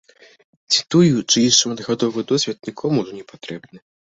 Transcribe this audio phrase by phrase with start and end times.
[0.71, 3.77] Ці тую, чый шматгадовы досвед нікому ўжо не патрэбны.